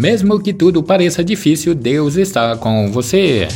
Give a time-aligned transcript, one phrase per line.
[0.00, 3.46] Mesmo que tudo pareça difícil, Deus está com você.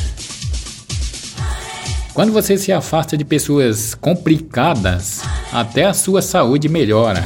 [2.12, 7.24] Quando você se afasta de pessoas complicadas, até a sua saúde melhora.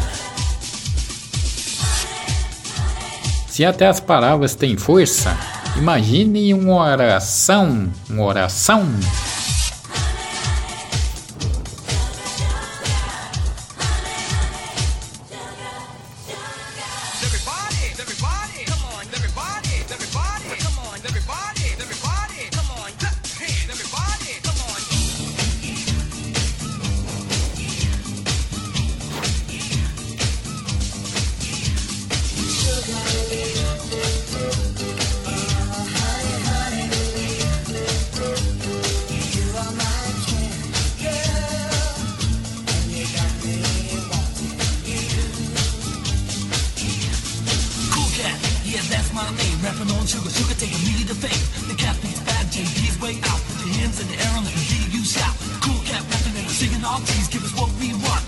[3.49, 5.37] Se até as palavras têm força,
[5.77, 8.87] imagine uma oração, uma oração.
[49.69, 51.45] Rapping on sugar, sugar taking me to fame.
[51.67, 53.43] The captain's bad, JD's way out.
[53.47, 55.35] Put your hands in the air and let hear you shout.
[55.61, 57.27] Cool cat rapping and singing all keys.
[57.27, 58.23] Give us what we want,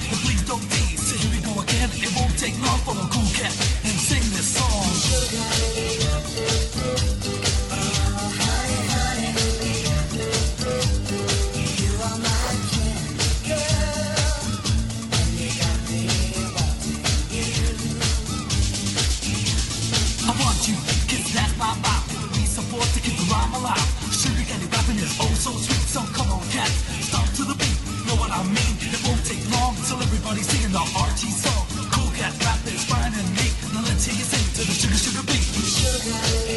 [24.98, 26.74] oh so sweet, so come on cats,
[27.06, 28.74] stop to the beat, know what I mean?
[28.80, 31.66] It won't take long till everybody's singing the Archie song.
[31.94, 34.98] Cool cat rap is fine and neat, now let's hear you sing to the sugar
[34.98, 35.46] sugar beat.
[35.46, 36.49] Sugar.